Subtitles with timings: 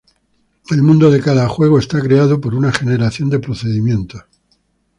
[0.71, 4.23] El mundo de cada juego es creado por una generación de procedimientos.